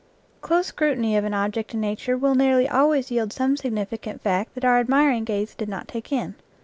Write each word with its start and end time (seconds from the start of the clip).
Close 0.41 0.65
scrutiny 0.65 1.15
of 1.15 1.25
an 1.25 1.33
object 1.35 1.75
in 1.75 1.79
nature 1.81 2.17
will 2.17 2.33
nearly 2.33 2.67
always 2.67 3.11
yield 3.11 3.31
some 3.31 3.55
significant 3.55 4.19
fact 4.19 4.55
that 4.55 4.65
our 4.65 4.83
admir 4.83 5.13
ing 5.15 5.23
gaze 5.23 5.53
did 5.53 5.69
not 5.69 5.87
take 5.87 6.11
in. 6.11 6.33